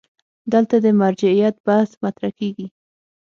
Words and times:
دلته 0.51 0.75
د 0.85 0.87
مرجعیت 1.01 1.55
بحث 1.67 1.91
مطرح 2.03 2.31
کېږي. 2.39 2.67